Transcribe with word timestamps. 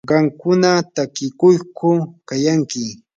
¿qamkuna 0.09 0.71
takiykuqku 0.95 1.89
kayanki? 2.27 2.83